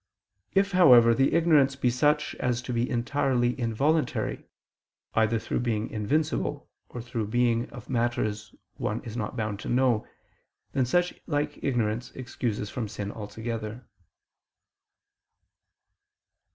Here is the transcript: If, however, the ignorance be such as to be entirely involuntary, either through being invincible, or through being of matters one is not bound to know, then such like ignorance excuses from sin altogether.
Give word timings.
If, 0.55 0.71
however, 0.71 1.13
the 1.13 1.31
ignorance 1.35 1.75
be 1.75 1.91
such 1.91 2.33
as 2.39 2.63
to 2.63 2.73
be 2.73 2.89
entirely 2.89 3.53
involuntary, 3.59 4.47
either 5.13 5.37
through 5.37 5.59
being 5.59 5.91
invincible, 5.91 6.67
or 6.89 7.03
through 7.03 7.27
being 7.27 7.69
of 7.69 7.87
matters 7.87 8.55
one 8.77 9.03
is 9.03 9.15
not 9.15 9.37
bound 9.37 9.59
to 9.59 9.69
know, 9.69 10.07
then 10.71 10.87
such 10.87 11.13
like 11.27 11.63
ignorance 11.63 12.09
excuses 12.15 12.67
from 12.67 12.87
sin 12.87 13.11
altogether. 13.11 13.85